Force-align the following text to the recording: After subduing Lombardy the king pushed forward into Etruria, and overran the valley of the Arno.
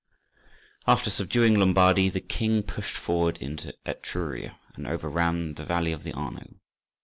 After 0.87 1.11
subduing 1.11 1.59
Lombardy 1.59 2.09
the 2.09 2.21
king 2.21 2.63
pushed 2.63 2.97
forward 2.97 3.37
into 3.37 3.75
Etruria, 3.85 4.55
and 4.73 4.87
overran 4.87 5.53
the 5.53 5.63
valley 5.63 5.91
of 5.91 6.01
the 6.01 6.11
Arno. 6.13 6.55